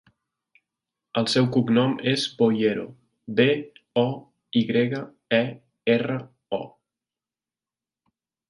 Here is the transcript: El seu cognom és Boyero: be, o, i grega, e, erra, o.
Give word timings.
El 1.21 1.27
seu 1.33 1.49
cognom 1.57 1.91
és 2.13 2.23
Boyero: 2.39 2.87
be, 3.41 3.47
o, 4.05 4.07
i 4.63 4.67
grega, 4.73 5.03
e, 5.43 5.45
erra, 5.99 6.19
o. 6.63 6.65